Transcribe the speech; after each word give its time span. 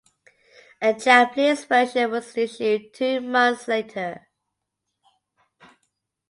A 0.81 0.95
Japanese 0.95 1.63
version 1.65 2.09
was 2.09 2.35
issued 2.35 2.91
two 2.91 3.21
months 3.21 3.67
later. 3.67 4.25